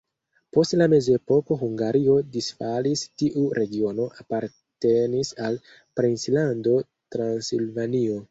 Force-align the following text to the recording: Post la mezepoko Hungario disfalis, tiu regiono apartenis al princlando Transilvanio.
Post 0.55 0.73
la 0.81 0.85
mezepoko 0.93 1.57
Hungario 1.63 2.15
disfalis, 2.37 3.03
tiu 3.21 3.43
regiono 3.59 4.07
apartenis 4.23 5.31
al 5.49 5.59
princlando 6.01 6.75
Transilvanio. 7.17 8.19